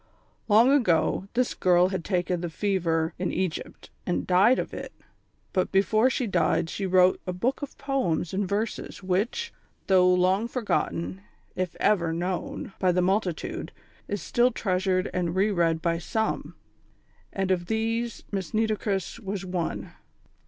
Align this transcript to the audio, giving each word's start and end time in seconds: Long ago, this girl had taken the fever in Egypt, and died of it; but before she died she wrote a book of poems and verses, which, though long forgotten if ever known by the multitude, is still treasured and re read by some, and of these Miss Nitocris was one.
Long 0.47 0.71
ago, 0.71 1.27
this 1.35 1.53
girl 1.53 1.89
had 1.89 2.03
taken 2.03 2.41
the 2.41 2.49
fever 2.49 3.13
in 3.19 3.31
Egypt, 3.31 3.91
and 4.03 4.25
died 4.25 4.57
of 4.57 4.73
it; 4.73 4.91
but 5.53 5.71
before 5.71 6.09
she 6.09 6.25
died 6.25 6.71
she 6.71 6.87
wrote 6.87 7.21
a 7.27 7.31
book 7.33 7.61
of 7.61 7.77
poems 7.77 8.33
and 8.33 8.49
verses, 8.49 9.03
which, 9.03 9.53
though 9.85 10.11
long 10.11 10.47
forgotten 10.47 11.21
if 11.55 11.75
ever 11.79 12.11
known 12.11 12.73
by 12.79 12.91
the 12.91 13.03
multitude, 13.03 13.71
is 14.07 14.23
still 14.23 14.49
treasured 14.49 15.07
and 15.13 15.35
re 15.35 15.51
read 15.51 15.83
by 15.83 15.99
some, 15.99 16.55
and 17.31 17.51
of 17.51 17.67
these 17.67 18.23
Miss 18.31 18.55
Nitocris 18.55 19.19
was 19.19 19.45
one. 19.45 19.91